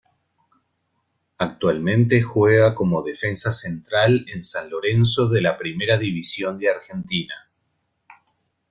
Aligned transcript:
Actualmente 1.37 2.23
juega 2.23 2.73
como 2.73 3.03
defensa 3.03 3.51
central 3.51 4.25
en 4.33 4.43
San 4.43 4.71
Lorenzo 4.71 5.29
de 5.29 5.41
la 5.41 5.59
Primera 5.59 5.95
División 5.99 6.57
de 6.57 6.71
Argentina. 6.71 7.35